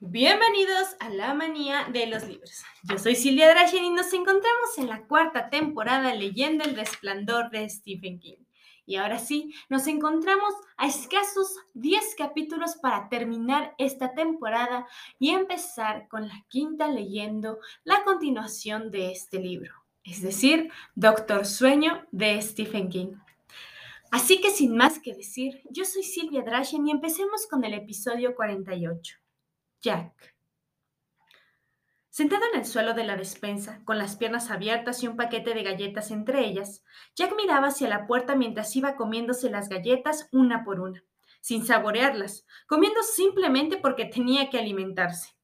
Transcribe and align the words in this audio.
Bienvenidos 0.00 0.94
a 1.00 1.08
la 1.08 1.34
manía 1.34 1.88
de 1.92 2.06
los 2.06 2.22
libros. 2.22 2.62
Yo 2.84 2.98
soy 2.98 3.16
Silvia 3.16 3.50
Drachen 3.50 3.84
y 3.84 3.90
nos 3.90 4.12
encontramos 4.12 4.78
en 4.78 4.86
la 4.86 5.02
cuarta 5.02 5.50
temporada 5.50 6.14
leyendo 6.14 6.62
El 6.62 6.76
resplandor 6.76 7.50
de 7.50 7.68
Stephen 7.68 8.20
King. 8.20 8.36
Y 8.86 8.94
ahora 8.94 9.18
sí, 9.18 9.52
nos 9.68 9.88
encontramos 9.88 10.54
a 10.76 10.86
escasos 10.86 11.56
10 11.74 12.14
capítulos 12.16 12.76
para 12.76 13.08
terminar 13.08 13.74
esta 13.76 14.14
temporada 14.14 14.86
y 15.18 15.30
empezar 15.30 16.06
con 16.06 16.28
la 16.28 16.44
quinta 16.46 16.86
leyendo 16.86 17.58
la 17.82 18.04
continuación 18.04 18.92
de 18.92 19.10
este 19.10 19.40
libro, 19.40 19.74
es 20.04 20.22
decir, 20.22 20.70
Doctor 20.94 21.44
Sueño 21.44 22.06
de 22.12 22.40
Stephen 22.40 22.88
King. 22.88 23.14
Así 24.12 24.40
que 24.40 24.50
sin 24.50 24.76
más 24.76 25.00
que 25.00 25.12
decir, 25.12 25.60
yo 25.70 25.84
soy 25.84 26.04
Silvia 26.04 26.42
Drachen 26.42 26.86
y 26.86 26.92
empecemos 26.92 27.48
con 27.48 27.64
el 27.64 27.74
episodio 27.74 28.36
48. 28.36 29.18
Jack. 29.80 30.34
Sentado 32.08 32.42
en 32.52 32.58
el 32.58 32.66
suelo 32.66 32.94
de 32.94 33.04
la 33.04 33.14
despensa, 33.14 33.80
con 33.84 33.96
las 33.96 34.16
piernas 34.16 34.50
abiertas 34.50 35.04
y 35.04 35.06
un 35.06 35.16
paquete 35.16 35.54
de 35.54 35.62
galletas 35.62 36.10
entre 36.10 36.44
ellas, 36.44 36.82
Jack 37.14 37.36
miraba 37.36 37.68
hacia 37.68 37.88
la 37.88 38.08
puerta 38.08 38.34
mientras 38.34 38.74
iba 38.74 38.96
comiéndose 38.96 39.50
las 39.50 39.68
galletas 39.68 40.28
una 40.32 40.64
por 40.64 40.80
una, 40.80 41.04
sin 41.40 41.64
saborearlas, 41.64 42.44
comiendo 42.66 43.04
simplemente 43.04 43.76
porque 43.76 44.04
tenía 44.04 44.50
que 44.50 44.58
alimentarse. 44.58 45.36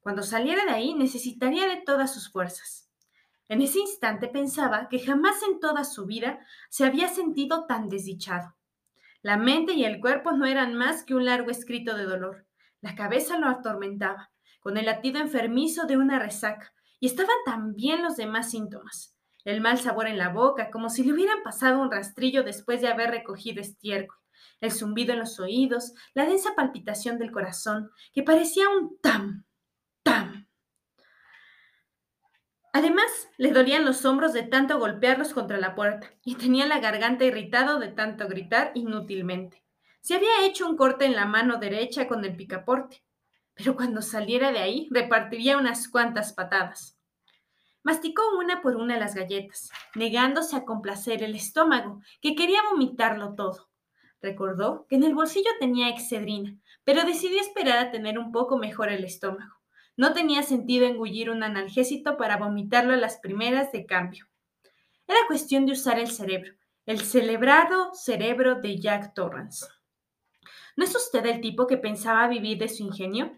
Cuando 0.00 0.22
saliera 0.22 0.64
de 0.64 0.70
ahí 0.70 0.94
necesitaría 0.94 1.68
de 1.68 1.82
todas 1.82 2.14
sus 2.14 2.32
fuerzas. 2.32 2.88
En 3.48 3.60
ese 3.60 3.80
instante 3.80 4.28
pensaba 4.28 4.88
que 4.88 5.00
jamás 5.00 5.42
en 5.42 5.60
toda 5.60 5.84
su 5.84 6.06
vida 6.06 6.38
se 6.70 6.86
había 6.86 7.08
sentido 7.08 7.66
tan 7.66 7.90
desdichado. 7.90 8.56
La 9.20 9.36
mente 9.36 9.74
y 9.74 9.84
el 9.84 10.00
cuerpo 10.00 10.32
no 10.32 10.46
eran 10.46 10.74
más 10.74 11.04
que 11.04 11.14
un 11.14 11.26
largo 11.26 11.50
escrito 11.50 11.94
de 11.98 12.04
dolor. 12.04 12.43
La 12.84 12.94
cabeza 12.94 13.38
lo 13.38 13.48
atormentaba, 13.48 14.30
con 14.60 14.76
el 14.76 14.84
latido 14.84 15.18
enfermizo 15.18 15.86
de 15.86 15.96
una 15.96 16.18
resaca, 16.18 16.74
y 17.00 17.06
estaban 17.06 17.34
también 17.46 18.02
los 18.02 18.16
demás 18.16 18.50
síntomas. 18.50 19.16
El 19.46 19.62
mal 19.62 19.78
sabor 19.78 20.06
en 20.06 20.18
la 20.18 20.28
boca, 20.28 20.70
como 20.70 20.90
si 20.90 21.02
le 21.02 21.14
hubieran 21.14 21.42
pasado 21.42 21.80
un 21.80 21.90
rastrillo 21.90 22.42
después 22.42 22.82
de 22.82 22.88
haber 22.88 23.10
recogido 23.10 23.62
estiércol, 23.62 24.18
el 24.60 24.70
zumbido 24.70 25.14
en 25.14 25.20
los 25.20 25.40
oídos, 25.40 25.94
la 26.12 26.26
densa 26.26 26.54
palpitación 26.54 27.18
del 27.18 27.32
corazón, 27.32 27.90
que 28.12 28.22
parecía 28.22 28.68
un 28.68 28.98
tam, 29.00 29.46
tam. 30.02 30.46
Además, 32.74 33.30
le 33.38 33.52
dolían 33.52 33.86
los 33.86 34.04
hombros 34.04 34.34
de 34.34 34.42
tanto 34.42 34.78
golpearlos 34.78 35.32
contra 35.32 35.56
la 35.56 35.74
puerta, 35.74 36.10
y 36.22 36.34
tenía 36.34 36.66
la 36.66 36.80
garganta 36.80 37.24
irritado 37.24 37.78
de 37.78 37.88
tanto 37.88 38.28
gritar 38.28 38.72
inútilmente. 38.74 39.63
Se 40.04 40.14
había 40.14 40.44
hecho 40.44 40.68
un 40.68 40.76
corte 40.76 41.06
en 41.06 41.16
la 41.16 41.24
mano 41.24 41.56
derecha 41.56 42.06
con 42.06 42.22
el 42.26 42.36
picaporte, 42.36 43.02
pero 43.54 43.74
cuando 43.74 44.02
saliera 44.02 44.52
de 44.52 44.58
ahí 44.58 44.86
repartiría 44.90 45.56
unas 45.56 45.88
cuantas 45.88 46.34
patadas. 46.34 47.00
Masticó 47.82 48.20
una 48.38 48.60
por 48.60 48.76
una 48.76 48.98
las 48.98 49.14
galletas, 49.14 49.70
negándose 49.94 50.56
a 50.56 50.66
complacer 50.66 51.22
el 51.22 51.34
estómago, 51.34 52.02
que 52.20 52.34
quería 52.34 52.60
vomitarlo 52.70 53.34
todo. 53.34 53.70
Recordó 54.20 54.86
que 54.90 54.96
en 54.96 55.04
el 55.04 55.14
bolsillo 55.14 55.48
tenía 55.58 55.88
excedrina, 55.88 56.54
pero 56.84 57.06
decidió 57.06 57.40
esperar 57.40 57.78
a 57.78 57.90
tener 57.90 58.18
un 58.18 58.30
poco 58.30 58.58
mejor 58.58 58.90
el 58.90 59.04
estómago. 59.04 59.54
No 59.96 60.12
tenía 60.12 60.42
sentido 60.42 60.84
engullir 60.84 61.30
un 61.30 61.42
analgésico 61.42 62.18
para 62.18 62.36
vomitarlo 62.36 62.92
a 62.92 62.98
las 62.98 63.16
primeras 63.20 63.72
de 63.72 63.86
cambio. 63.86 64.26
Era 65.08 65.20
cuestión 65.28 65.64
de 65.64 65.72
usar 65.72 65.98
el 65.98 66.10
cerebro, 66.10 66.52
el 66.84 67.00
celebrado 67.00 67.94
cerebro 67.94 68.56
de 68.56 68.78
Jack 68.78 69.14
Torrance. 69.14 69.64
¿No 70.76 70.84
es 70.84 70.94
usted 70.96 71.24
el 71.26 71.40
tipo 71.40 71.66
que 71.66 71.76
pensaba 71.76 72.26
vivir 72.28 72.58
de 72.58 72.68
su 72.68 72.82
ingenio? 72.82 73.36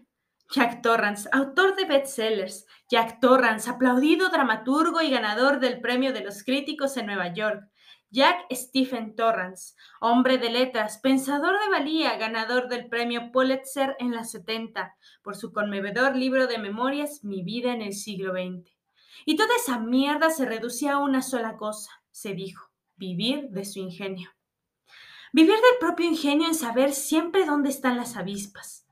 Jack 0.49 0.81
Torrance, 0.81 1.29
autor 1.31 1.75
de 1.75 1.85
bestsellers. 1.85 2.65
Jack 2.89 3.19
Torrance, 3.19 3.69
aplaudido 3.69 4.29
dramaturgo 4.29 5.01
y 5.01 5.11
ganador 5.11 5.59
del 5.59 5.81
premio 5.81 6.13
de 6.13 6.21
los 6.21 6.43
críticos 6.43 6.97
en 6.97 7.07
Nueva 7.07 7.33
York. 7.33 7.69
Jack 8.09 8.45
Stephen 8.51 9.15
Torrance, 9.15 9.75
hombre 9.99 10.37
de 10.37 10.49
letras, 10.49 10.99
pensador 10.99 11.59
de 11.59 11.69
valía, 11.69 12.15
ganador 12.15 12.69
del 12.69 12.87
premio 12.87 13.33
Pulitzer 13.33 13.97
en 13.99 14.15
la 14.15 14.23
70 14.23 14.95
por 15.21 15.35
su 15.35 15.51
conmovedor 15.51 16.15
libro 16.15 16.47
de 16.47 16.57
memorias 16.57 17.25
Mi 17.25 17.43
vida 17.43 17.73
en 17.73 17.81
el 17.81 17.93
siglo 17.93 18.31
XX. 18.31 18.71
Y 19.25 19.35
toda 19.35 19.53
esa 19.57 19.79
mierda 19.79 20.29
se 20.29 20.45
reducía 20.45 20.93
a 20.93 20.99
una 20.99 21.21
sola 21.21 21.57
cosa, 21.57 21.91
se 22.11 22.33
dijo, 22.33 22.69
vivir 22.95 23.49
de 23.49 23.65
su 23.65 23.79
ingenio. 23.79 24.36
Vivir 25.37 25.53
del 25.53 25.77
propio 25.79 26.07
ingenio 26.07 26.47
en 26.47 26.55
saber 26.55 26.93
siempre 26.93 27.45
dónde 27.45 27.69
están 27.69 27.95
las 27.95 28.17
avispas. 28.17 28.87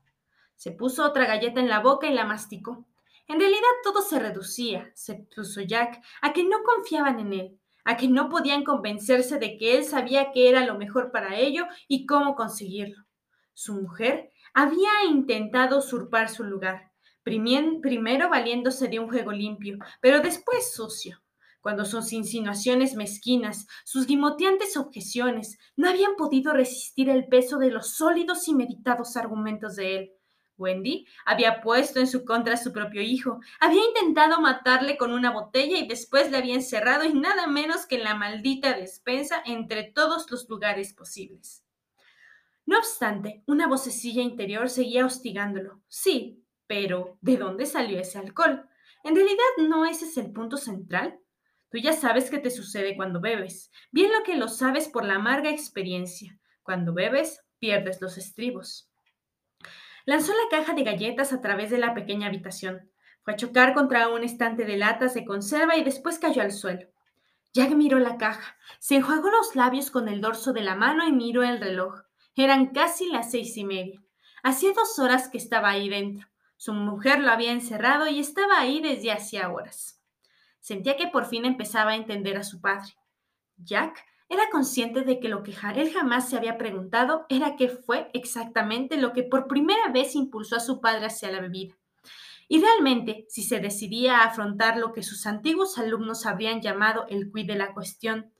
Se 0.54 0.70
puso 0.70 1.04
otra 1.04 1.26
galleta 1.26 1.58
en 1.58 1.68
la 1.68 1.80
boca 1.80 2.06
y 2.06 2.14
la 2.14 2.24
masticó. 2.24 2.86
En 3.26 3.40
realidad 3.40 3.62
todo 3.82 4.00
se 4.00 4.20
reducía, 4.20 4.92
se 4.94 5.16
puso 5.16 5.60
Jack, 5.62 6.00
a 6.22 6.32
que 6.32 6.44
no 6.44 6.62
confiaban 6.62 7.18
en 7.18 7.32
él, 7.32 7.58
a 7.84 7.96
que 7.96 8.06
no 8.06 8.28
podían 8.28 8.62
convencerse 8.62 9.40
de 9.40 9.58
que 9.58 9.76
él 9.76 9.84
sabía 9.84 10.30
qué 10.30 10.48
era 10.48 10.64
lo 10.64 10.78
mejor 10.78 11.10
para 11.10 11.34
ello 11.34 11.66
y 11.88 12.06
cómo 12.06 12.36
conseguirlo. 12.36 13.04
Su 13.52 13.74
mujer 13.74 14.30
había 14.54 15.02
intentado 15.10 15.78
usurpar 15.78 16.28
su 16.28 16.44
lugar, 16.44 16.92
primero 17.24 18.28
valiéndose 18.30 18.86
de 18.86 19.00
un 19.00 19.08
juego 19.08 19.32
limpio, 19.32 19.78
pero 20.00 20.20
después 20.20 20.72
sucio 20.72 21.20
cuando 21.66 21.84
sus 21.84 22.12
insinuaciones 22.12 22.94
mezquinas, 22.94 23.66
sus 23.84 24.06
gimoteantes 24.06 24.76
objeciones, 24.76 25.58
no 25.74 25.88
habían 25.88 26.14
podido 26.14 26.52
resistir 26.52 27.10
el 27.10 27.26
peso 27.26 27.58
de 27.58 27.72
los 27.72 27.90
sólidos 27.90 28.46
y 28.46 28.54
meditados 28.54 29.16
argumentos 29.16 29.74
de 29.74 29.96
él. 29.96 30.12
Wendy 30.56 31.08
había 31.24 31.62
puesto 31.62 31.98
en 31.98 32.06
su 32.06 32.24
contra 32.24 32.54
a 32.54 32.56
su 32.56 32.72
propio 32.72 33.02
hijo, 33.02 33.40
había 33.58 33.84
intentado 33.84 34.40
matarle 34.40 34.96
con 34.96 35.10
una 35.12 35.32
botella 35.32 35.76
y 35.76 35.88
después 35.88 36.30
le 36.30 36.36
había 36.36 36.54
encerrado 36.54 37.02
en 37.02 37.20
nada 37.20 37.48
menos 37.48 37.84
que 37.86 37.96
en 37.96 38.04
la 38.04 38.14
maldita 38.14 38.72
despensa 38.78 39.42
entre 39.44 39.82
todos 39.82 40.30
los 40.30 40.48
lugares 40.48 40.94
posibles. 40.94 41.64
No 42.64 42.78
obstante, 42.78 43.42
una 43.46 43.66
vocecilla 43.66 44.22
interior 44.22 44.70
seguía 44.70 45.04
hostigándolo. 45.04 45.80
Sí, 45.88 46.44
pero 46.68 47.18
¿de 47.22 47.36
dónde 47.36 47.66
salió 47.66 47.98
ese 47.98 48.18
alcohol? 48.18 48.68
En 49.02 49.16
realidad 49.16 49.42
no 49.68 49.84
ese 49.84 50.04
es 50.04 50.16
el 50.16 50.30
punto 50.30 50.56
central. 50.56 51.18
Tú 51.70 51.78
ya 51.78 51.92
sabes 51.92 52.30
qué 52.30 52.38
te 52.38 52.50
sucede 52.50 52.96
cuando 52.96 53.20
bebes, 53.20 53.70
bien 53.90 54.12
lo 54.12 54.22
que 54.22 54.36
lo 54.36 54.48
sabes 54.48 54.88
por 54.88 55.04
la 55.04 55.16
amarga 55.16 55.50
experiencia. 55.50 56.38
Cuando 56.62 56.92
bebes, 56.92 57.42
pierdes 57.58 58.00
los 58.00 58.18
estribos. 58.18 58.90
Lanzó 60.04 60.32
la 60.32 60.58
caja 60.58 60.72
de 60.74 60.84
galletas 60.84 61.32
a 61.32 61.40
través 61.40 61.70
de 61.70 61.78
la 61.78 61.94
pequeña 61.94 62.28
habitación. 62.28 62.90
Fue 63.22 63.32
a 63.32 63.36
chocar 63.36 63.74
contra 63.74 64.08
un 64.08 64.22
estante 64.22 64.64
de 64.64 64.76
latas 64.76 65.14
de 65.14 65.24
conserva 65.24 65.76
y 65.76 65.82
después 65.82 66.20
cayó 66.20 66.42
al 66.42 66.52
suelo. 66.52 66.86
Jack 67.52 67.70
miró 67.70 67.98
la 67.98 68.16
caja, 68.16 68.56
se 68.78 68.96
enjuagó 68.96 69.30
los 69.30 69.56
labios 69.56 69.90
con 69.90 70.08
el 70.08 70.20
dorso 70.20 70.52
de 70.52 70.60
la 70.60 70.76
mano 70.76 71.08
y 71.08 71.12
miró 71.12 71.42
el 71.42 71.58
reloj. 71.60 72.02
Eran 72.36 72.66
casi 72.66 73.08
las 73.10 73.30
seis 73.30 73.56
y 73.56 73.64
media. 73.64 74.00
Hacía 74.42 74.72
dos 74.74 74.98
horas 74.98 75.28
que 75.28 75.38
estaba 75.38 75.70
ahí 75.70 75.88
dentro. 75.88 76.28
Su 76.56 76.72
mujer 76.72 77.18
lo 77.18 77.30
había 77.30 77.52
encerrado 77.52 78.06
y 78.06 78.20
estaba 78.20 78.60
ahí 78.60 78.80
desde 78.80 79.10
hacía 79.10 79.50
horas. 79.50 79.95
Sentía 80.66 80.96
que 80.96 81.06
por 81.06 81.26
fin 81.26 81.44
empezaba 81.44 81.92
a 81.92 81.94
entender 81.94 82.36
a 82.36 82.42
su 82.42 82.60
padre. 82.60 82.96
Jack 83.56 84.04
era 84.28 84.50
consciente 84.50 85.02
de 85.02 85.20
que 85.20 85.28
lo 85.28 85.44
que 85.44 85.54
él 85.76 85.92
jamás 85.92 86.28
se 86.28 86.36
había 86.36 86.58
preguntado 86.58 87.24
era 87.28 87.54
qué 87.54 87.68
fue 87.68 88.10
exactamente 88.14 88.96
lo 88.96 89.12
que 89.12 89.22
por 89.22 89.46
primera 89.46 89.92
vez 89.92 90.16
impulsó 90.16 90.56
a 90.56 90.60
su 90.60 90.80
padre 90.80 91.06
hacia 91.06 91.30
la 91.30 91.40
bebida. 91.40 91.76
Y 92.48 92.60
realmente, 92.60 93.26
si 93.28 93.44
se 93.44 93.60
decidía 93.60 94.18
a 94.18 94.24
afrontar 94.24 94.76
lo 94.76 94.92
que 94.92 95.04
sus 95.04 95.28
antiguos 95.28 95.78
alumnos 95.78 96.26
habrían 96.26 96.60
llamado 96.60 97.06
el 97.10 97.30
quid 97.30 97.46
de 97.46 97.54
la 97.54 97.72
cuestión, 97.72 98.32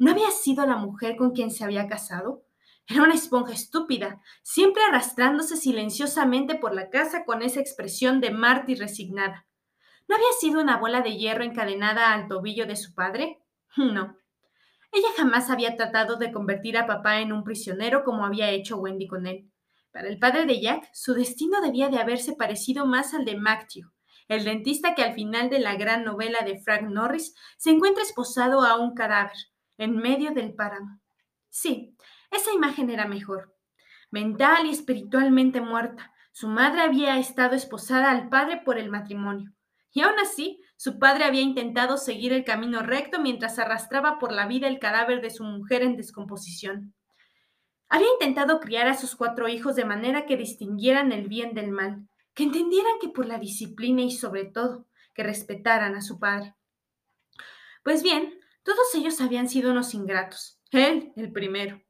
¿no 0.00 0.10
había 0.10 0.32
sido 0.32 0.66
la 0.66 0.78
mujer 0.78 1.14
con 1.14 1.30
quien 1.30 1.52
se 1.52 1.62
había 1.62 1.86
casado? 1.86 2.42
Era 2.88 3.04
una 3.04 3.14
esponja 3.14 3.52
estúpida, 3.52 4.20
siempre 4.42 4.82
arrastrándose 4.82 5.56
silenciosamente 5.56 6.56
por 6.56 6.74
la 6.74 6.90
casa 6.90 7.24
con 7.24 7.40
esa 7.42 7.60
expresión 7.60 8.20
de 8.20 8.32
mártir 8.32 8.80
resignada. 8.80 9.47
¿No 10.08 10.16
había 10.16 10.32
sido 10.40 10.60
una 10.60 10.78
bola 10.78 11.02
de 11.02 11.16
hierro 11.16 11.44
encadenada 11.44 12.12
al 12.12 12.28
tobillo 12.28 12.66
de 12.66 12.76
su 12.76 12.94
padre? 12.94 13.40
No. 13.76 14.16
Ella 14.90 15.08
jamás 15.16 15.50
había 15.50 15.76
tratado 15.76 16.16
de 16.16 16.32
convertir 16.32 16.78
a 16.78 16.86
papá 16.86 17.20
en 17.20 17.32
un 17.32 17.44
prisionero 17.44 18.02
como 18.02 18.24
había 18.24 18.50
hecho 18.50 18.78
Wendy 18.78 19.06
con 19.06 19.26
él. 19.26 19.50
Para 19.92 20.08
el 20.08 20.18
padre 20.18 20.46
de 20.46 20.60
Jack, 20.60 20.88
su 20.94 21.12
destino 21.12 21.60
debía 21.60 21.88
de 21.90 21.98
haberse 21.98 22.32
parecido 22.32 22.86
más 22.86 23.12
al 23.12 23.26
de 23.26 23.36
Matthew, 23.36 23.92
el 24.28 24.44
dentista 24.44 24.94
que 24.94 25.02
al 25.02 25.12
final 25.12 25.50
de 25.50 25.58
la 25.58 25.76
gran 25.76 26.04
novela 26.04 26.40
de 26.40 26.58
Frank 26.58 26.88
Norris 26.88 27.34
se 27.58 27.70
encuentra 27.70 28.02
esposado 28.02 28.62
a 28.62 28.76
un 28.76 28.94
cadáver, 28.94 29.36
en 29.76 29.96
medio 29.96 30.32
del 30.32 30.54
páramo. 30.54 31.00
Sí, 31.50 31.94
esa 32.30 32.52
imagen 32.52 32.88
era 32.88 33.06
mejor. 33.06 33.54
Mental 34.10 34.66
y 34.66 34.70
espiritualmente 34.70 35.60
muerta, 35.60 36.14
su 36.32 36.48
madre 36.48 36.80
había 36.80 37.18
estado 37.18 37.54
esposada 37.54 38.10
al 38.10 38.30
padre 38.30 38.62
por 38.64 38.78
el 38.78 38.90
matrimonio. 38.90 39.52
Y 39.92 40.02
aún 40.02 40.18
así, 40.18 40.60
su 40.76 40.98
padre 40.98 41.24
había 41.24 41.40
intentado 41.40 41.96
seguir 41.96 42.32
el 42.32 42.44
camino 42.44 42.82
recto 42.82 43.20
mientras 43.20 43.58
arrastraba 43.58 44.18
por 44.18 44.32
la 44.32 44.46
vida 44.46 44.68
el 44.68 44.78
cadáver 44.78 45.20
de 45.20 45.30
su 45.30 45.44
mujer 45.44 45.82
en 45.82 45.96
descomposición. 45.96 46.94
Había 47.88 48.08
intentado 48.12 48.60
criar 48.60 48.86
a 48.86 48.94
sus 48.94 49.16
cuatro 49.16 49.48
hijos 49.48 49.74
de 49.74 49.84
manera 49.84 50.26
que 50.26 50.36
distinguieran 50.36 51.10
el 51.10 51.26
bien 51.26 51.54
del 51.54 51.70
mal, 51.70 52.06
que 52.34 52.44
entendieran 52.44 52.98
que 53.00 53.08
por 53.08 53.26
la 53.26 53.38
disciplina 53.38 54.02
y 54.02 54.10
sobre 54.10 54.44
todo 54.44 54.86
que 55.14 55.22
respetaran 55.22 55.96
a 55.96 56.02
su 56.02 56.20
padre. 56.20 56.54
Pues 57.82 58.02
bien, 58.02 58.38
todos 58.62 58.94
ellos 58.94 59.20
habían 59.20 59.48
sido 59.48 59.72
unos 59.72 59.94
ingratos, 59.94 60.60
él 60.70 61.12
el 61.16 61.32
primero, 61.32 61.80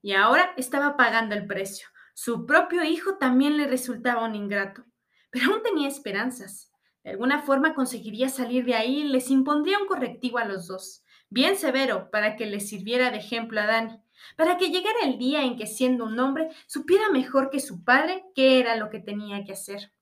y 0.00 0.14
ahora 0.14 0.54
estaba 0.56 0.96
pagando 0.96 1.34
el 1.34 1.46
precio. 1.46 1.88
Su 2.14 2.46
propio 2.46 2.82
hijo 2.82 3.18
también 3.18 3.56
le 3.56 3.66
resultaba 3.66 4.24
un 4.24 4.34
ingrato, 4.34 4.84
pero 5.30 5.52
aún 5.52 5.62
tenía 5.62 5.88
esperanzas. 5.88 6.71
De 7.04 7.10
alguna 7.10 7.42
forma 7.42 7.74
conseguiría 7.74 8.28
salir 8.28 8.64
de 8.64 8.74
ahí 8.74 9.00
y 9.00 9.08
les 9.08 9.30
impondría 9.30 9.78
un 9.78 9.86
correctivo 9.86 10.38
a 10.38 10.44
los 10.44 10.68
dos, 10.68 11.04
bien 11.30 11.56
severo, 11.56 12.10
para 12.10 12.36
que 12.36 12.46
les 12.46 12.68
sirviera 12.68 13.10
de 13.10 13.18
ejemplo 13.18 13.60
a 13.60 13.66
Dani, 13.66 13.98
para 14.36 14.56
que 14.56 14.70
llegara 14.70 15.00
el 15.02 15.18
día 15.18 15.42
en 15.42 15.56
que 15.56 15.66
siendo 15.66 16.04
un 16.04 16.18
hombre 16.20 16.48
supiera 16.66 17.10
mejor 17.10 17.50
que 17.50 17.58
su 17.58 17.82
padre 17.82 18.24
qué 18.34 18.60
era 18.60 18.76
lo 18.76 18.88
que 18.88 19.00
tenía 19.00 19.44
que 19.44 19.52
hacer. 19.52 19.92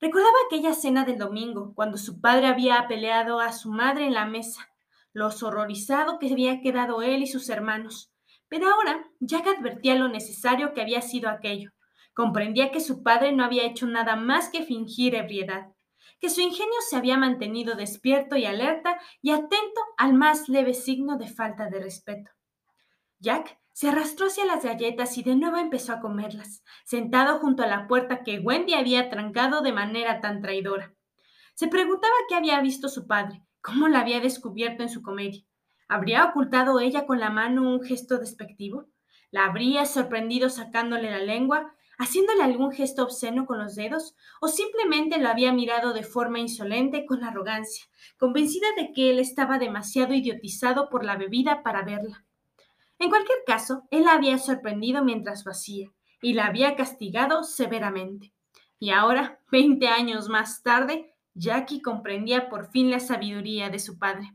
Recordaba 0.00 0.36
aquella 0.46 0.74
cena 0.74 1.04
del 1.04 1.18
domingo, 1.18 1.74
cuando 1.74 1.98
su 1.98 2.20
padre 2.20 2.46
había 2.46 2.86
peleado 2.86 3.40
a 3.40 3.52
su 3.52 3.70
madre 3.70 4.06
en 4.06 4.14
la 4.14 4.26
mesa, 4.26 4.70
lo 5.12 5.26
horrorizado 5.26 6.20
que 6.20 6.30
había 6.30 6.60
quedado 6.60 7.02
él 7.02 7.22
y 7.22 7.26
sus 7.26 7.48
hermanos. 7.48 8.12
Pero 8.48 8.68
ahora 8.68 9.04
Jack 9.18 9.48
advertía 9.48 9.96
lo 9.96 10.08
necesario 10.08 10.72
que 10.72 10.80
había 10.80 11.02
sido 11.02 11.28
aquello. 11.28 11.72
Comprendía 12.14 12.70
que 12.70 12.80
su 12.80 13.02
padre 13.02 13.32
no 13.32 13.44
había 13.44 13.64
hecho 13.64 13.86
nada 13.86 14.14
más 14.14 14.48
que 14.48 14.62
fingir 14.62 15.16
ebriedad, 15.16 15.72
que 16.20 16.30
su 16.30 16.40
ingenio 16.40 16.80
se 16.88 16.96
había 16.96 17.16
mantenido 17.16 17.74
despierto 17.74 18.36
y 18.36 18.44
alerta 18.44 18.98
y 19.22 19.30
atento 19.30 19.80
al 19.96 20.14
más 20.14 20.48
leve 20.48 20.74
signo 20.74 21.16
de 21.16 21.28
falta 21.28 21.68
de 21.68 21.80
respeto. 21.80 22.30
Jack 23.20 23.58
se 23.72 23.88
arrastró 23.88 24.26
hacia 24.26 24.44
las 24.44 24.64
galletas 24.64 25.16
y 25.18 25.22
de 25.22 25.36
nuevo 25.36 25.56
empezó 25.56 25.92
a 25.92 26.00
comerlas, 26.00 26.64
sentado 26.84 27.38
junto 27.38 27.62
a 27.62 27.68
la 27.68 27.86
puerta 27.86 28.24
que 28.24 28.40
Wendy 28.40 28.74
había 28.74 29.08
trancado 29.10 29.60
de 29.60 29.72
manera 29.72 30.20
tan 30.20 30.40
traidora. 30.42 30.94
Se 31.54 31.68
preguntaba 31.68 32.14
qué 32.28 32.34
había 32.34 32.60
visto 32.60 32.88
su 32.88 33.06
padre, 33.06 33.42
cómo 33.60 33.88
la 33.88 34.00
había 34.00 34.20
descubierto 34.20 34.82
en 34.82 34.88
su 34.88 35.02
comedia. 35.02 35.44
¿Habría 35.88 36.24
ocultado 36.24 36.80
ella 36.80 37.06
con 37.06 37.20
la 37.20 37.30
mano 37.30 37.62
un 37.62 37.82
gesto 37.82 38.18
despectivo? 38.18 38.86
¿La 39.30 39.44
habría 39.44 39.86
sorprendido 39.86 40.50
sacándole 40.50 41.10
la 41.10 41.18
lengua, 41.18 41.74
haciéndole 41.98 42.42
algún 42.42 42.72
gesto 42.72 43.02
obsceno 43.02 43.44
con 43.44 43.58
los 43.58 43.74
dedos? 43.74 44.14
¿O 44.40 44.48
simplemente 44.48 45.18
lo 45.18 45.28
había 45.28 45.52
mirado 45.52 45.92
de 45.92 46.04
forma 46.04 46.38
insolente 46.38 47.04
con 47.04 47.24
arrogancia, 47.24 47.86
convencida 48.16 48.68
de 48.76 48.92
que 48.92 49.10
él 49.10 49.18
estaba 49.18 49.58
demasiado 49.58 50.14
idiotizado 50.14 50.88
por 50.88 51.04
la 51.04 51.16
bebida 51.16 51.62
para 51.62 51.82
verla? 51.82 52.24
En 52.98 53.10
cualquier 53.10 53.38
caso, 53.46 53.82
él 53.90 54.04
la 54.04 54.12
había 54.12 54.38
sorprendido 54.38 55.04
mientras 55.04 55.44
lo 55.44 55.52
hacía 55.52 55.92
y 56.22 56.32
la 56.32 56.46
había 56.46 56.74
castigado 56.74 57.44
severamente. 57.44 58.32
Y 58.80 58.90
ahora, 58.90 59.40
veinte 59.50 59.88
años 59.88 60.28
más 60.28 60.62
tarde, 60.62 61.14
Jackie 61.34 61.82
comprendía 61.82 62.48
por 62.48 62.70
fin 62.70 62.90
la 62.90 63.00
sabiduría 63.00 63.70
de 63.70 63.78
su 63.78 63.98
padre. 63.98 64.32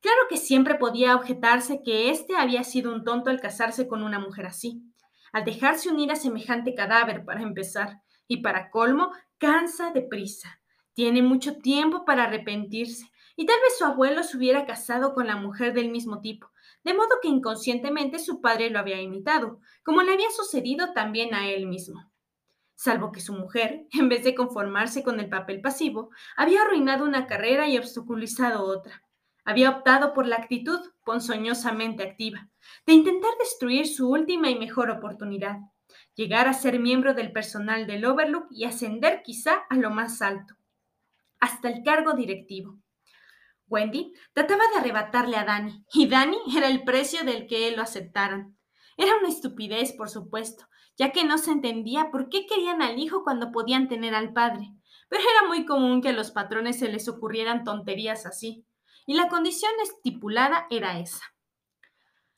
Claro 0.00 0.22
que 0.28 0.36
siempre 0.36 0.74
podía 0.74 1.14
objetarse 1.14 1.82
que 1.82 2.10
éste 2.10 2.36
había 2.36 2.64
sido 2.64 2.92
un 2.92 3.04
tonto 3.04 3.30
al 3.30 3.40
casarse 3.40 3.86
con 3.86 4.02
una 4.02 4.18
mujer 4.18 4.46
así, 4.46 4.82
al 5.32 5.44
dejarse 5.44 5.88
unir 5.88 6.12
a 6.12 6.16
semejante 6.16 6.74
cadáver 6.74 7.24
para 7.24 7.42
empezar, 7.42 8.02
y 8.28 8.38
para 8.38 8.70
colmo, 8.70 9.12
cansa 9.38 9.92
deprisa. 9.92 10.60
Tiene 10.94 11.22
mucho 11.22 11.58
tiempo 11.58 12.04
para 12.04 12.24
arrepentirse, 12.24 13.10
y 13.36 13.46
tal 13.46 13.56
vez 13.62 13.78
su 13.78 13.84
abuelo 13.84 14.22
se 14.22 14.36
hubiera 14.36 14.66
casado 14.66 15.14
con 15.14 15.26
la 15.26 15.36
mujer 15.36 15.72
del 15.72 15.90
mismo 15.90 16.20
tipo, 16.20 16.50
de 16.84 16.94
modo 16.94 17.16
que 17.20 17.28
inconscientemente 17.28 18.18
su 18.18 18.40
padre 18.40 18.70
lo 18.70 18.78
había 18.78 19.00
imitado, 19.00 19.60
como 19.82 20.02
le 20.02 20.12
había 20.12 20.30
sucedido 20.30 20.92
también 20.92 21.34
a 21.34 21.48
él 21.48 21.66
mismo. 21.66 22.10
Salvo 22.74 23.12
que 23.12 23.20
su 23.20 23.32
mujer, 23.32 23.86
en 23.92 24.08
vez 24.08 24.24
de 24.24 24.34
conformarse 24.34 25.02
con 25.02 25.20
el 25.20 25.28
papel 25.28 25.60
pasivo, 25.60 26.10
había 26.36 26.62
arruinado 26.62 27.04
una 27.04 27.26
carrera 27.26 27.68
y 27.68 27.78
obstaculizado 27.78 28.64
otra. 28.64 29.02
Había 29.44 29.70
optado 29.70 30.14
por 30.14 30.26
la 30.26 30.36
actitud 30.36 30.80
ponzoñosamente 31.04 32.02
activa, 32.02 32.48
de 32.86 32.92
intentar 32.92 33.30
destruir 33.38 33.86
su 33.86 34.08
última 34.08 34.50
y 34.50 34.58
mejor 34.58 34.90
oportunidad, 34.90 35.56
llegar 36.14 36.48
a 36.48 36.52
ser 36.52 36.78
miembro 36.78 37.14
del 37.14 37.32
personal 37.32 37.86
del 37.86 38.04
Overlook 38.04 38.46
y 38.50 38.64
ascender 38.64 39.22
quizá 39.24 39.64
a 39.68 39.76
lo 39.76 39.90
más 39.90 40.22
alto, 40.22 40.54
hasta 41.40 41.68
el 41.68 41.82
cargo 41.82 42.12
directivo. 42.12 42.78
Wendy 43.66 44.12
trataba 44.32 44.62
de 44.72 44.80
arrebatarle 44.80 45.36
a 45.36 45.44
Danny, 45.44 45.84
y 45.92 46.06
Danny 46.06 46.38
era 46.56 46.68
el 46.68 46.84
precio 46.84 47.24
del 47.24 47.46
que 47.46 47.68
él 47.68 47.76
lo 47.76 47.82
aceptaran. 47.82 48.56
Era 48.96 49.16
una 49.16 49.28
estupidez, 49.28 49.92
por 49.92 50.10
supuesto, 50.10 50.66
ya 50.96 51.10
que 51.10 51.24
no 51.24 51.38
se 51.38 51.50
entendía 51.50 52.10
por 52.10 52.28
qué 52.28 52.46
querían 52.46 52.82
al 52.82 52.98
hijo 52.98 53.24
cuando 53.24 53.50
podían 53.50 53.88
tener 53.88 54.14
al 54.14 54.32
padre, 54.32 54.74
pero 55.08 55.22
era 55.22 55.48
muy 55.48 55.64
común 55.64 56.02
que 56.02 56.10
a 56.10 56.12
los 56.12 56.30
patrones 56.30 56.78
se 56.78 56.88
les 56.88 57.08
ocurrieran 57.08 57.64
tonterías 57.64 58.26
así, 58.26 58.66
y 59.06 59.14
la 59.14 59.28
condición 59.28 59.72
estipulada 59.82 60.66
era 60.70 60.98
esa. 60.98 61.24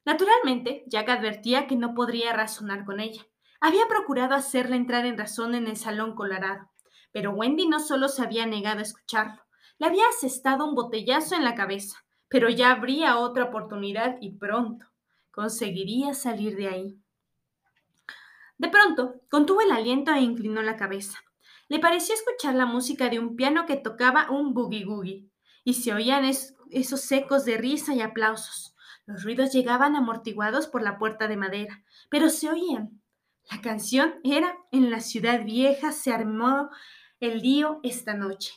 Naturalmente, 0.04 0.84
Jack 0.86 1.08
advertía 1.08 1.66
que 1.66 1.76
no 1.76 1.94
podría 1.94 2.32
razonar 2.32 2.84
con 2.84 3.00
ella. 3.00 3.26
Había 3.60 3.86
procurado 3.88 4.34
hacerla 4.34 4.76
entrar 4.76 5.06
en 5.06 5.16
razón 5.16 5.54
en 5.54 5.66
el 5.66 5.76
salón 5.76 6.14
colorado, 6.14 6.70
pero 7.12 7.32
Wendy 7.32 7.66
no 7.66 7.80
solo 7.80 8.08
se 8.08 8.22
había 8.22 8.44
negado 8.44 8.80
a 8.80 8.82
escucharlo, 8.82 9.42
le 9.78 9.86
había 9.86 10.06
asestado 10.08 10.66
un 10.66 10.74
botellazo 10.74 11.34
en 11.34 11.44
la 11.44 11.54
cabeza, 11.54 12.04
pero 12.28 12.48
ya 12.48 12.70
habría 12.70 13.18
otra 13.18 13.44
oportunidad 13.44 14.18
y 14.20 14.36
pronto 14.36 14.86
conseguiría 15.30 16.14
salir 16.14 16.56
de 16.56 16.68
ahí. 16.68 16.98
De 18.56 18.68
pronto, 18.68 19.20
contuvo 19.28 19.62
el 19.62 19.72
aliento 19.72 20.12
e 20.12 20.20
inclinó 20.20 20.62
la 20.62 20.76
cabeza. 20.76 21.18
Le 21.68 21.80
pareció 21.80 22.14
escuchar 22.14 22.54
la 22.54 22.66
música 22.66 23.08
de 23.08 23.18
un 23.18 23.34
piano 23.34 23.66
que 23.66 23.76
tocaba 23.76 24.30
un 24.30 24.54
boogie-googie, 24.54 25.28
y 25.64 25.74
se 25.74 25.92
oían 25.92 26.24
esos 26.24 27.12
ecos 27.12 27.44
de 27.44 27.56
risa 27.56 27.94
y 27.94 28.02
aplausos. 28.02 28.76
Los 29.06 29.24
ruidos 29.24 29.52
llegaban 29.52 29.96
amortiguados 29.96 30.68
por 30.68 30.82
la 30.82 30.98
puerta 30.98 31.26
de 31.26 31.36
madera, 31.36 31.82
pero 32.10 32.28
se 32.30 32.48
oían. 32.48 33.02
La 33.50 33.60
canción 33.60 34.14
era 34.22 34.56
En 34.70 34.90
la 34.90 35.00
ciudad 35.00 35.44
vieja 35.44 35.92
se 35.92 36.12
armó 36.12 36.70
el 37.20 37.40
lío 37.40 37.80
esta 37.82 38.14
noche. 38.14 38.54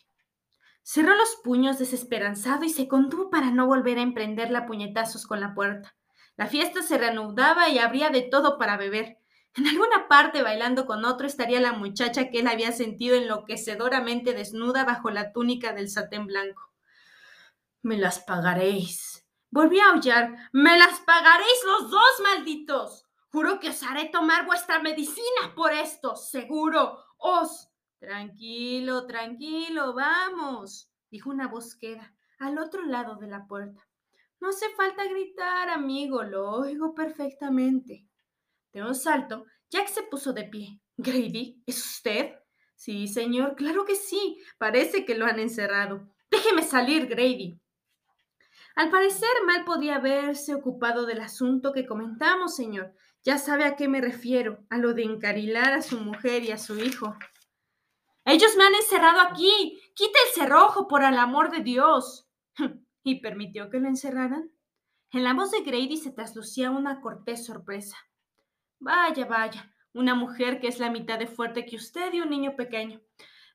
Cerró 0.84 1.16
los 1.16 1.36
puños 1.44 1.80
desesperanzado 1.80 2.64
y 2.64 2.70
se 2.70 2.88
contuvo 2.88 3.30
para 3.30 3.52
no 3.52 3.68
volver 3.68 3.98
a 3.98 4.04
emprenderla 4.04 4.66
puñetazos 4.66 5.28
con 5.28 5.42
la 5.42 5.54
puerta. 5.54 5.96
La 6.38 6.48
fiesta 6.48 6.82
se 6.82 6.98
reanudaba 6.98 7.68
y 7.68 7.80
habría 7.80 8.10
de 8.10 8.22
todo 8.22 8.58
para 8.58 8.78
beber. 8.78 9.18
En 9.56 9.68
alguna 9.68 10.08
parte, 10.08 10.44
bailando 10.44 10.86
con 10.86 11.04
otro, 11.04 11.28
estaría 11.28 11.60
la 11.60 11.74
muchacha 11.74 12.30
que 12.30 12.40
él 12.40 12.48
había 12.48 12.72
sentido 12.72 13.18
enloquecedoramente 13.18 14.34
desnuda 14.34 14.86
bajo 14.86 15.10
la 15.10 15.34
túnica 15.34 15.74
del 15.74 15.90
satén 15.90 16.28
blanco. 16.28 16.67
Me 17.88 17.98
las 17.98 18.20
pagaréis. 18.20 19.26
Volví 19.50 19.80
a 19.80 19.90
aullar. 19.92 20.50
Me 20.54 20.78
las 20.78 21.00
pagaréis 21.00 21.64
los 21.66 21.90
dos, 21.90 22.22
malditos. 22.22 23.06
Juro 23.32 23.60
que 23.60 23.70
os 23.70 23.82
haré 23.84 24.10
tomar 24.10 24.46
vuestra 24.46 24.80
medicina 24.80 25.54
por 25.56 25.72
esto. 25.72 26.16
Seguro. 26.16 27.00
Os 27.18 27.70
Tranquilo, 28.00 29.08
tranquilo, 29.08 29.96
vamos, 29.96 30.88
dijo 31.10 31.32
una 31.32 31.48
voz 31.48 31.76
queda 31.76 32.14
al 32.38 32.60
otro 32.60 32.86
lado 32.86 33.16
de 33.16 33.28
la 33.28 33.48
puerta. 33.48 33.88
No 34.40 34.50
hace 34.50 34.70
falta 34.76 35.04
gritar, 35.06 35.70
amigo, 35.70 36.22
lo 36.22 36.48
oigo 36.52 36.94
perfectamente. 36.94 38.06
De 38.72 38.84
un 38.84 38.94
salto, 38.94 39.46
Jack 39.72 39.88
se 39.88 40.04
puso 40.04 40.32
de 40.32 40.44
pie. 40.44 40.80
Grady, 40.98 41.64
¿es 41.66 41.84
usted? 41.84 42.36
Sí, 42.76 43.08
señor, 43.08 43.56
claro 43.56 43.84
que 43.84 43.96
sí. 43.96 44.38
Parece 44.60 45.04
que 45.04 45.16
lo 45.16 45.26
han 45.26 45.40
encerrado. 45.40 46.08
Déjeme 46.30 46.62
salir, 46.62 47.08
Grady. 47.08 47.60
Al 48.78 48.92
parecer, 48.92 49.28
mal 49.44 49.66
podía 49.66 49.96
haberse 49.96 50.54
ocupado 50.54 51.08
del 51.08 51.22
asunto 51.22 51.74
que 51.74 51.88
comentamos, 51.88 52.56
señor. 52.56 52.94
Ya 53.24 53.40
sabe 53.40 53.66
a 53.66 53.76
qué 53.76 53.88
me 53.88 54.02
refiero, 54.02 54.60
a 54.70 54.78
lo 54.78 54.94
de 54.94 55.02
encarilar 55.02 55.74
a 55.74 55.82
su 55.82 56.00
mujer 56.00 56.44
y 56.44 56.52
a 56.52 56.60
su 56.60 56.78
hijo. 56.78 57.18
Ellos 58.24 58.56
me 58.56 58.66
han 58.66 58.76
encerrado 58.76 59.22
aquí. 59.22 59.82
Quita 59.96 60.20
el 60.28 60.34
cerrojo, 60.36 60.88
por 60.88 61.04
el 61.04 61.18
amor 61.18 61.50
de 61.50 61.62
Dios. 61.62 62.30
¿Y 63.04 63.20
permitió 63.20 63.72
que 63.72 63.80
lo 63.80 63.88
encerraran? 63.88 64.52
En 65.12 65.24
la 65.24 65.34
voz 65.34 65.50
de 65.50 65.62
Grady 65.62 65.98
se 65.98 66.12
traslucía 66.12 66.70
una 66.70 67.02
cortés 67.02 67.48
sorpresa. 67.48 67.98
Vaya, 68.78 69.26
vaya, 69.26 69.74
una 69.94 70.14
mujer 70.14 70.60
que 70.60 70.68
es 70.68 70.78
la 70.78 70.92
mitad 70.92 71.18
de 71.18 71.26
fuerte 71.26 71.66
que 71.66 71.78
usted 71.78 72.14
y 72.14 72.22
un 72.22 72.30
niño 72.30 72.56
pequeño. 72.56 73.02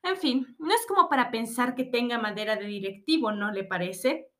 En 0.03 0.17
fin, 0.17 0.53
no 0.59 0.75
es 0.75 0.85
como 0.85 1.07
para 1.07 1.31
pensar 1.31 1.75
que 1.75 1.85
tenga 1.85 2.17
madera 2.17 2.57
de 2.57 2.65
directivo, 2.65 3.31
¿no 3.31 3.53
le 3.53 3.63
parece? 3.63 4.32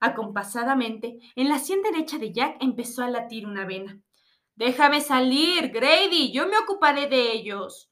Acompasadamente, 0.00 1.18
en 1.34 1.48
la 1.48 1.58
sien 1.58 1.82
derecha 1.82 2.18
de 2.18 2.32
Jack 2.32 2.56
empezó 2.60 3.02
a 3.02 3.10
latir 3.10 3.46
una 3.46 3.64
vena. 3.64 4.00
Déjame 4.54 5.00
salir, 5.00 5.70
Grady, 5.70 6.32
yo 6.32 6.46
me 6.46 6.58
ocuparé 6.58 7.08
de 7.08 7.32
ellos. 7.32 7.90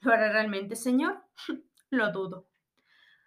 ¿Lo 0.00 0.12
hará 0.12 0.32
realmente, 0.32 0.76
señor? 0.76 1.22
Lo 1.90 2.12
dudo. 2.12 2.48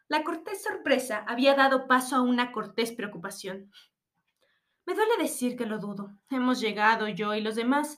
La 0.08 0.24
cortés 0.24 0.64
sorpresa 0.64 1.26
había 1.28 1.56
dado 1.56 1.88
paso 1.88 2.16
a 2.16 2.22
una 2.22 2.52
cortés 2.52 2.92
preocupación. 2.92 3.72
Me 4.86 4.94
duele 4.94 5.18
decir 5.18 5.58
que 5.58 5.66
lo 5.66 5.80
dudo. 5.80 6.12
Hemos 6.30 6.60
llegado 6.60 7.08
yo 7.08 7.34
y 7.34 7.42
los 7.42 7.56
demás 7.56 7.98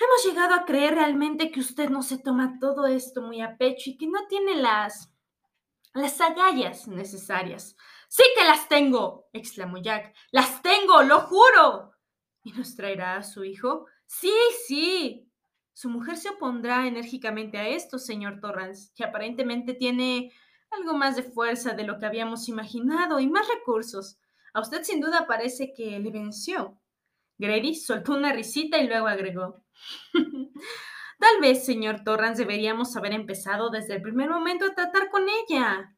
Hemos 0.00 0.24
llegado 0.24 0.54
a 0.54 0.64
creer 0.64 0.94
realmente 0.94 1.50
que 1.50 1.60
usted 1.60 1.90
no 1.90 2.02
se 2.02 2.18
toma 2.18 2.58
todo 2.58 2.86
esto 2.86 3.20
muy 3.20 3.40
a 3.40 3.56
pecho 3.56 3.90
y 3.90 3.98
que 3.98 4.06
no 4.06 4.26
tiene 4.26 4.56
las 4.56 5.10
las 5.94 6.18
agallas 6.22 6.88
necesarias. 6.88 7.76
Sí 8.14 8.24
que 8.36 8.44
las 8.44 8.68
tengo, 8.68 9.30
exclamó 9.32 9.78
Jack. 9.78 10.14
Las 10.32 10.60
tengo, 10.60 11.02
lo 11.02 11.20
juro. 11.20 11.94
¿Y 12.44 12.52
nos 12.52 12.76
traerá 12.76 13.16
a 13.16 13.22
su 13.22 13.42
hijo? 13.42 13.86
Sí, 14.04 14.34
sí. 14.66 15.32
Su 15.72 15.88
mujer 15.88 16.18
se 16.18 16.28
opondrá 16.28 16.86
enérgicamente 16.86 17.56
a 17.56 17.68
esto, 17.68 17.98
señor 17.98 18.38
Torrance, 18.38 18.92
que 18.94 19.04
aparentemente 19.04 19.72
tiene 19.72 20.30
algo 20.72 20.92
más 20.92 21.16
de 21.16 21.22
fuerza 21.22 21.72
de 21.72 21.84
lo 21.84 21.98
que 21.98 22.04
habíamos 22.04 22.50
imaginado 22.50 23.18
y 23.18 23.28
más 23.28 23.48
recursos. 23.48 24.18
A 24.52 24.60
usted 24.60 24.82
sin 24.82 25.00
duda 25.00 25.26
parece 25.26 25.72
que 25.72 25.98
le 25.98 26.10
venció. 26.10 26.78
Grady 27.38 27.74
soltó 27.74 28.12
una 28.12 28.34
risita 28.34 28.76
y 28.76 28.88
luego 28.88 29.06
agregó. 29.06 29.64
Tal 30.12 31.40
vez, 31.40 31.64
señor 31.64 32.04
Torrance, 32.04 32.42
deberíamos 32.42 32.94
haber 32.94 33.14
empezado 33.14 33.70
desde 33.70 33.94
el 33.94 34.02
primer 34.02 34.28
momento 34.28 34.66
a 34.66 34.74
tratar 34.74 35.08
con 35.08 35.24
ella. 35.30 35.96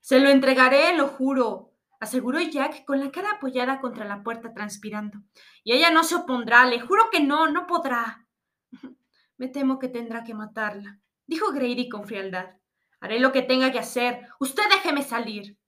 Se 0.00 0.18
lo 0.18 0.30
entregaré, 0.30 0.96
lo 0.96 1.08
juro, 1.08 1.72
aseguró 2.00 2.40
Jack 2.40 2.84
con 2.84 3.00
la 3.00 3.10
cara 3.10 3.32
apoyada 3.32 3.80
contra 3.80 4.04
la 4.04 4.22
puerta 4.22 4.52
transpirando. 4.52 5.18
Y 5.62 5.72
ella 5.72 5.90
no 5.90 6.02
se 6.04 6.16
opondrá, 6.16 6.64
le 6.66 6.80
juro 6.80 7.10
que 7.10 7.20
no, 7.20 7.50
no 7.50 7.66
podrá. 7.66 8.26
Me 9.36 9.48
temo 9.48 9.78
que 9.78 9.88
tendrá 9.88 10.24
que 10.24 10.34
matarla, 10.34 11.00
dijo 11.26 11.52
Grady 11.52 11.88
con 11.88 12.06
frialdad. 12.06 12.56
Haré 13.00 13.18
lo 13.18 13.32
que 13.32 13.42
tenga 13.42 13.72
que 13.72 13.78
hacer. 13.78 14.26
Usted 14.38 14.62
déjeme 14.70 15.02
salir. 15.02 15.58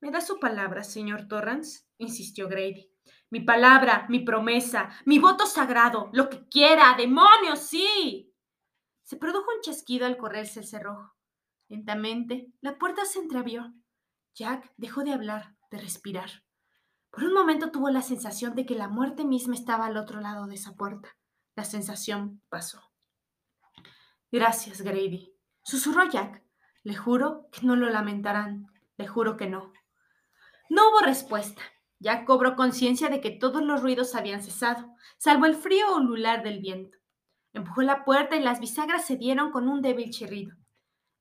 ¿Me 0.00 0.10
da 0.10 0.20
su 0.20 0.40
palabra, 0.40 0.82
señor 0.82 1.28
Torrance? 1.28 1.84
insistió 1.98 2.48
Grady. 2.48 2.90
Mi 3.30 3.40
palabra, 3.40 4.06
mi 4.08 4.20
promesa, 4.20 4.90
mi 5.04 5.18
voto 5.18 5.46
sagrado, 5.46 6.10
lo 6.12 6.28
que 6.28 6.46
quiera, 6.48 6.94
demonios, 6.96 7.60
sí. 7.60 8.34
Se 9.02 9.16
produjo 9.16 9.50
un 9.54 9.60
chasquido 9.62 10.06
al 10.06 10.16
correrse 10.16 10.60
el 10.60 10.66
cerrojo. 10.66 11.14
Lentamente, 11.72 12.52
la 12.60 12.76
puerta 12.76 13.06
se 13.06 13.18
entreabrió. 13.18 13.72
Jack 14.34 14.74
dejó 14.76 15.04
de 15.04 15.14
hablar, 15.14 15.56
de 15.70 15.78
respirar. 15.78 16.44
Por 17.10 17.24
un 17.24 17.32
momento 17.32 17.70
tuvo 17.70 17.88
la 17.88 18.02
sensación 18.02 18.54
de 18.54 18.66
que 18.66 18.74
la 18.74 18.88
muerte 18.88 19.24
misma 19.24 19.54
estaba 19.54 19.86
al 19.86 19.96
otro 19.96 20.20
lado 20.20 20.46
de 20.46 20.56
esa 20.56 20.74
puerta. 20.74 21.16
La 21.56 21.64
sensación 21.64 22.42
pasó. 22.50 22.82
Gracias, 24.30 24.82
Grady, 24.82 25.34
susurró 25.62 26.04
Jack. 26.10 26.44
Le 26.82 26.94
juro 26.94 27.48
que 27.50 27.66
no 27.66 27.74
lo 27.74 27.88
lamentarán. 27.88 28.66
Le 28.98 29.08
juro 29.08 29.38
que 29.38 29.46
no. 29.46 29.72
No 30.68 30.90
hubo 30.90 30.98
respuesta. 30.98 31.62
Jack 32.00 32.26
cobró 32.26 32.54
conciencia 32.54 33.08
de 33.08 33.22
que 33.22 33.30
todos 33.30 33.62
los 33.62 33.80
ruidos 33.80 34.14
habían 34.14 34.42
cesado, 34.42 34.94
salvo 35.16 35.46
el 35.46 35.54
frío 35.54 35.96
ulular 35.96 36.42
del 36.42 36.60
viento. 36.60 36.98
Empujó 37.54 37.80
la 37.80 38.04
puerta 38.04 38.36
y 38.36 38.42
las 38.42 38.60
bisagras 38.60 39.06
se 39.06 39.16
dieron 39.16 39.52
con 39.52 39.70
un 39.70 39.80
débil 39.80 40.10
chirrido. 40.10 40.54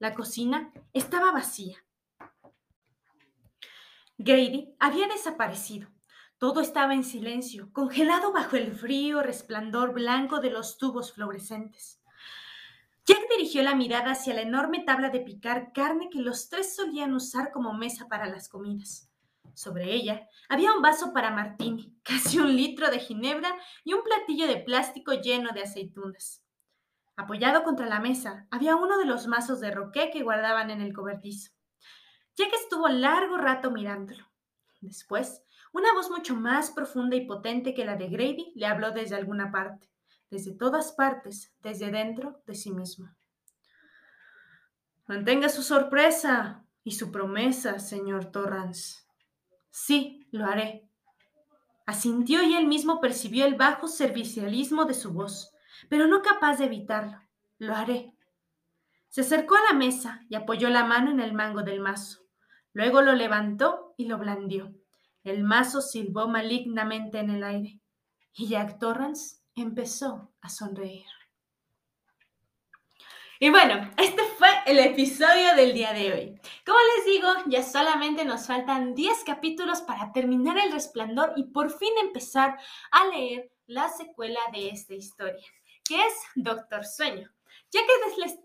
La 0.02 0.16
cocina 0.16 0.74
estaba 0.94 1.32
vacía. 1.32 1.78
Grady 4.18 4.74
había 4.80 5.08
desaparecido. 5.08 5.90
Todo 6.40 6.62
estaba 6.62 6.96
en 6.96 7.04
silencio, 7.04 7.72
congelado 7.72 8.34
bajo 8.34 8.56
el 8.56 8.74
frío 8.74 9.22
resplandor 9.22 9.94
blanco 9.94 10.40
de 10.40 10.50
los 10.50 10.80
tubos 10.80 11.14
fluorescentes. 11.14 12.02
Jack 13.06 13.20
dirigió 13.30 13.62
la 13.62 13.76
mirada 13.76 14.14
hacia 14.14 14.34
la 14.34 14.42
enorme 14.42 14.80
tabla 14.84 15.12
de 15.12 15.20
picar 15.20 15.72
carne 15.72 16.10
que 16.10 16.20
los 16.20 16.50
tres 16.50 16.76
solían 16.76 17.14
usar 17.14 17.52
como 17.52 17.72
mesa 17.74 18.08
para 18.08 18.26
las 18.26 18.50
comidas. 18.50 19.08
Sobre 19.54 19.94
ella 19.94 20.28
había 20.50 20.74
un 20.74 20.82
vaso 20.82 21.14
para 21.14 21.30
martini, 21.30 21.96
casi 22.04 22.40
un 22.40 22.56
litro 22.56 22.90
de 22.90 22.98
ginebra 22.98 23.56
y 23.84 23.94
un 23.94 24.02
platillo 24.02 24.48
de 24.48 24.58
plástico 24.58 25.14
lleno 25.14 25.52
de 25.54 25.62
aceitunas. 25.62 26.42
Apoyado 27.22 27.64
contra 27.64 27.86
la 27.86 28.00
mesa 28.00 28.48
había 28.50 28.76
uno 28.76 28.98
de 28.98 29.06
los 29.06 29.28
mazos 29.28 29.60
de 29.60 29.70
roqué 29.70 30.10
que 30.10 30.24
guardaban 30.24 30.72
en 30.72 30.82
el 30.82 30.92
cobertizo. 30.92 31.52
Jack 32.36 32.52
estuvo 32.52 32.88
largo 32.88 33.38
rato 33.38 33.70
mirándolo. 33.70 34.26
Después, 34.80 35.44
una 35.72 35.94
voz 35.94 36.10
mucho 36.10 36.36
más 36.36 36.72
profunda 36.72 37.16
y 37.16 37.28
potente 37.28 37.76
que 37.76 37.86
la 37.86 37.96
de 37.96 38.10
Grady 38.10 38.54
le 38.56 38.66
habló 38.66 38.90
desde 38.90 39.16
alguna 39.18 39.52
parte, 39.52 39.88
desde 40.32 40.54
todas 40.54 40.94
partes, 40.94 41.54
desde 41.60 41.92
dentro 41.92 42.42
de 42.48 42.56
sí 42.56 42.72
mismo. 42.72 43.14
Mantenga 45.06 45.50
su 45.50 45.62
sorpresa 45.62 46.66
y 46.84 46.94
su 46.94 47.12
promesa, 47.12 47.78
señor 47.78 48.32
Torrance. 48.32 49.04
Sí, 49.70 50.26
lo 50.32 50.48
haré. 50.48 50.90
Asintió 51.86 52.42
y 52.42 52.56
él 52.56 52.66
mismo 52.66 53.00
percibió 53.00 53.46
el 53.46 53.54
bajo 53.54 53.88
servicialismo 53.88 54.86
de 54.86 54.96
su 54.96 55.14
voz 55.14 55.51
pero 55.90 56.08
no 56.08 56.22
capaz 56.22 56.58
de 56.58 56.66
evitarlo. 56.66 57.22
Lo 57.58 57.76
haré. 57.76 58.14
Se 59.10 59.22
acercó 59.22 59.56
a 59.56 59.72
la 59.72 59.74
mesa 59.74 60.22
y 60.30 60.36
apoyó 60.36 60.70
la 60.70 60.86
mano 60.86 61.12
en 61.12 61.20
el 61.20 61.34
mango 61.34 61.64
del 61.64 61.80
mazo. 61.80 62.22
Luego 62.74 63.02
lo 63.02 63.14
levantó 63.14 63.94
y 63.98 64.06
lo 64.06 64.18
blandió. 64.18 64.74
El 65.24 65.44
mazo 65.44 65.82
silbó 65.82 66.28
malignamente 66.28 67.20
en 67.20 67.30
el 67.30 67.44
aire 67.44 67.80
y 68.34 68.48
Jack 68.48 68.80
Torrance 68.80 69.42
empezó 69.56 70.34
a 70.42 70.50
sonreír. 70.50 71.06
Y 73.40 73.50
bueno, 73.50 73.92
este 73.98 74.22
fue 74.38 74.48
el 74.68 74.80
episodio 74.80 75.56
del 75.56 75.74
día 75.74 75.94
de 75.94 76.14
hoy. 76.14 76.42
Como 76.66 76.78
les 76.96 77.06
digo, 77.06 77.28
ya 77.48 77.64
solamente 77.64 78.24
nos 78.24 78.46
faltan 78.46 78.94
10 78.94 79.24
capítulos 79.26 79.82
para 79.82 80.12
terminar 80.12 80.58
el 80.60 80.72
resplandor 80.72 81.34
y 81.36 81.46
por 81.46 81.72
fin 81.72 81.92
empezar 82.00 82.58
a 82.92 83.08
leer 83.08 83.52
la 83.66 83.90
secuela 83.90 84.40
de 84.54 84.70
esta 84.70 84.94
historia 84.94 85.46
es 85.96 86.14
Doctor 86.36 86.86
Sueño, 86.86 87.30
ya 87.72 87.82
que 87.82 88.22
les 88.22 88.40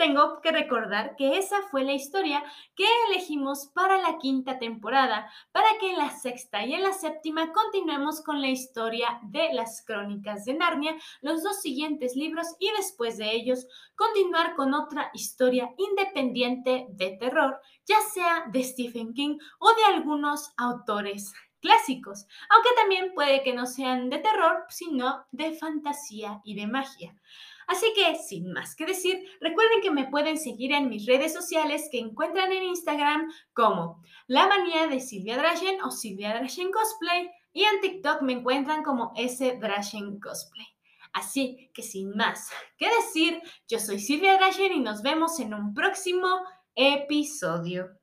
tengo 0.00 0.40
que 0.40 0.50
recordar 0.50 1.14
que 1.16 1.36
esa 1.36 1.60
fue 1.70 1.84
la 1.84 1.92
historia 1.92 2.42
que 2.74 2.86
elegimos 3.10 3.66
para 3.74 3.98
la 3.98 4.16
quinta 4.16 4.58
temporada, 4.58 5.30
para 5.52 5.68
que 5.78 5.90
en 5.90 5.98
la 5.98 6.08
sexta 6.08 6.64
y 6.64 6.72
en 6.72 6.82
la 6.82 6.94
séptima 6.94 7.52
continuemos 7.52 8.22
con 8.22 8.40
la 8.40 8.48
historia 8.48 9.20
de 9.24 9.52
las 9.52 9.84
crónicas 9.84 10.46
de 10.46 10.54
Narnia, 10.54 10.96
los 11.20 11.42
dos 11.42 11.60
siguientes 11.60 12.16
libros 12.16 12.46
y 12.58 12.70
después 12.78 13.18
de 13.18 13.30
ellos 13.30 13.66
continuar 13.94 14.54
con 14.54 14.72
otra 14.72 15.10
historia 15.12 15.68
independiente 15.76 16.86
de 16.88 17.18
terror, 17.18 17.60
ya 17.84 18.00
sea 18.00 18.46
de 18.50 18.64
Stephen 18.64 19.12
King 19.12 19.36
o 19.58 19.68
de 19.74 19.84
algunos 19.84 20.50
autores 20.56 21.30
clásicos, 21.60 22.26
aunque 22.48 22.70
también 22.76 23.12
puede 23.14 23.42
que 23.42 23.52
no 23.52 23.66
sean 23.66 24.10
de 24.10 24.18
terror, 24.18 24.64
sino 24.68 25.26
de 25.30 25.52
fantasía 25.52 26.40
y 26.44 26.54
de 26.54 26.66
magia. 26.66 27.14
Así 27.70 27.92
que, 27.94 28.16
sin 28.16 28.52
más 28.52 28.74
que 28.74 28.84
decir, 28.84 29.22
recuerden 29.40 29.80
que 29.80 29.92
me 29.92 30.08
pueden 30.08 30.38
seguir 30.38 30.72
en 30.72 30.88
mis 30.88 31.06
redes 31.06 31.32
sociales 31.32 31.88
que 31.92 32.00
encuentran 32.00 32.50
en 32.50 32.64
Instagram 32.64 33.30
como 33.52 34.02
La 34.26 34.48
Manía 34.48 34.88
de 34.88 34.98
Silvia 34.98 35.36
Drachen 35.36 35.80
o 35.82 35.92
Silvia 35.92 36.34
Drachen 36.34 36.72
Cosplay 36.72 37.30
y 37.52 37.62
en 37.62 37.80
TikTok 37.80 38.22
me 38.22 38.32
encuentran 38.32 38.82
como 38.82 39.12
S 39.14 39.56
Drachen 39.60 40.18
Cosplay. 40.18 40.66
Así 41.12 41.70
que 41.72 41.82
sin 41.82 42.16
más 42.16 42.50
que 42.76 42.88
decir, 42.88 43.40
yo 43.68 43.78
soy 43.78 44.00
Silvia 44.00 44.36
Drachen 44.36 44.72
y 44.72 44.80
nos 44.80 45.02
vemos 45.02 45.38
en 45.38 45.54
un 45.54 45.72
próximo 45.72 46.28
episodio. 46.74 47.99